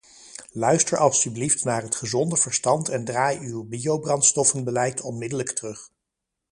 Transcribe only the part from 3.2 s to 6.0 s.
uw biobrandstoffenbeleid onmiddellijk terug.